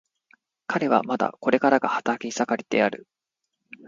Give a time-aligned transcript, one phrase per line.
[0.65, 3.07] 彼はまだこれからが働き盛りである。